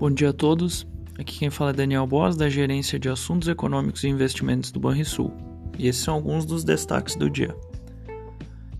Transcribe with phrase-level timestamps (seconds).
[0.00, 0.86] Bom dia a todos.
[1.18, 5.30] Aqui quem fala é Daniel Boas, da Gerência de Assuntos Econômicos e Investimentos do Banrisul.
[5.78, 7.54] E esses são alguns dos destaques do dia.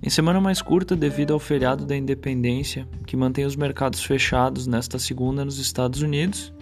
[0.03, 4.99] Em semana mais curta, devido ao feriado da independência, que mantém os mercados fechados nesta
[4.99, 6.55] segunda nos Estados Unidos,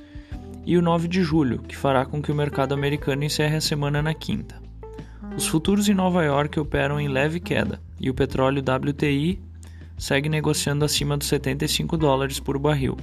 [0.66, 4.02] e o 9 de julho, que fará com que o mercado americano encerre a semana
[4.02, 4.61] na quinta.
[5.37, 9.41] Os futuros em Nova York operam em leve queda e o petróleo WTI
[9.97, 12.97] segue negociando acima dos 75 dólares por barril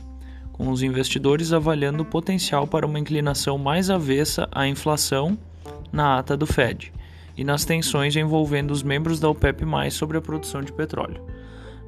[0.56, 5.38] com os investidores avaliando o potencial para uma inclinação mais avessa à inflação
[5.92, 6.94] na ata do Fed
[7.36, 11.22] e nas tensões envolvendo os membros da OPEP+ sobre a produção de petróleo.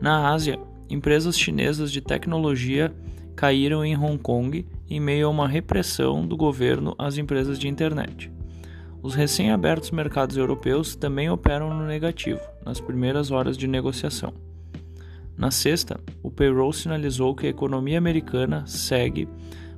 [0.01, 2.93] Na Ásia, empresas chinesas de tecnologia
[3.37, 8.29] caíram em Hong Kong em meio a uma repressão do governo às empresas de internet.
[9.01, 14.33] Os recém-abertos mercados europeus também operam no negativo nas primeiras horas de negociação.
[15.37, 19.29] Na sexta, o payroll sinalizou que a economia americana segue,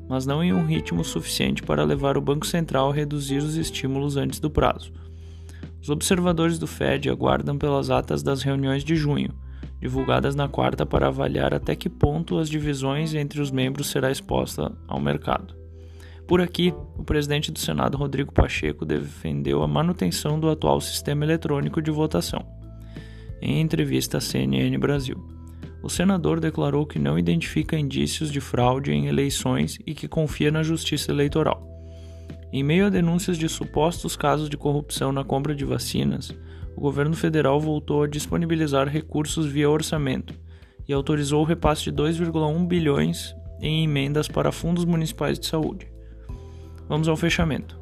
[0.07, 4.15] mas não em um ritmo suficiente para levar o Banco Central a reduzir os estímulos
[4.15, 4.93] antes do prazo.
[5.81, 9.33] Os observadores do Fed aguardam pelas atas das reuniões de junho,
[9.81, 14.71] divulgadas na quarta para avaliar até que ponto as divisões entre os membros será exposta
[14.87, 15.55] ao mercado.
[16.25, 21.81] Por aqui, o presidente do Senado, Rodrigo Pacheco, defendeu a manutenção do atual sistema eletrônico
[21.81, 22.45] de votação.
[23.41, 25.38] Em entrevista à CNN Brasil
[25.81, 30.63] o senador declarou que não identifica indícios de fraude em eleições e que confia na
[30.63, 31.65] justiça eleitoral.
[32.51, 36.35] Em meio a denúncias de supostos casos de corrupção na compra de vacinas,
[36.75, 40.33] o governo federal voltou a disponibilizar recursos via orçamento
[40.87, 45.87] e autorizou o repasse de 2,1 bilhões em emendas para fundos municipais de saúde.
[46.87, 47.79] Vamos ao fechamento.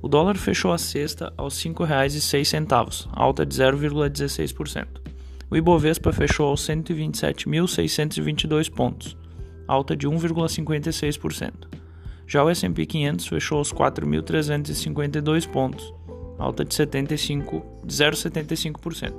[0.00, 4.86] O dólar fechou a sexta aos R$ 5,06, alta de 0,16%.
[5.52, 9.18] O Ibovespa fechou aos 127.622 pontos,
[9.68, 11.68] alta de 1,56%.
[12.26, 15.92] Já o S&P 500 fechou aos 4.352 pontos,
[16.38, 19.12] alta de 0,75%.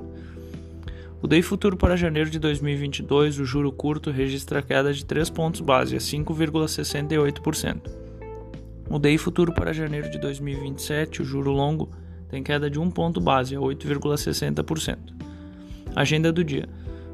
[1.22, 5.62] O DEI futuro para janeiro de 2022, o juro curto registra queda de 3 pontos
[5.62, 7.92] base a 5,68%.
[8.90, 11.92] O DEI futuro para janeiro de 2027, o juro longo,
[12.28, 15.23] tem queda de 1 ponto base a 8,60%.
[15.96, 16.68] Agenda do dia.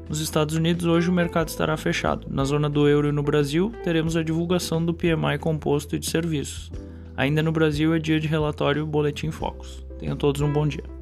[0.08, 2.26] Nos Estados Unidos, hoje o mercado estará fechado.
[2.30, 6.72] Na zona do euro e no Brasil, teremos a divulgação do PMI composto de serviços.
[7.16, 9.84] Ainda no Brasil, é dia de relatório Boletim Focus.
[9.98, 10.99] Tenham todos um bom dia.